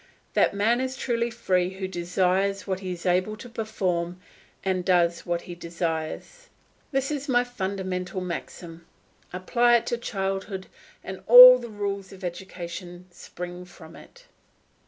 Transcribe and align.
That 0.33 0.55
man 0.55 0.81
is 0.81 0.97
truly 0.97 1.29
free 1.29 1.69
who 1.75 1.87
desires 1.87 2.65
what 2.65 2.79
he 2.79 2.91
is 2.91 3.05
able 3.05 3.37
to 3.37 3.47
perform, 3.47 4.19
and 4.63 4.83
does 4.83 5.27
what 5.27 5.41
he 5.43 5.53
desires. 5.53 6.49
This 6.91 7.11
is 7.11 7.29
my 7.29 7.43
fundamental 7.43 8.19
maxim. 8.19 8.87
Apply 9.31 9.75
it 9.75 9.85
to 9.85 9.99
childhood, 9.99 10.65
and 11.03 11.21
all 11.27 11.59
the 11.59 11.69
rules 11.69 12.11
of 12.11 12.23
education 12.23 13.05
spring 13.11 13.63
from 13.63 13.95
it. 13.95 14.25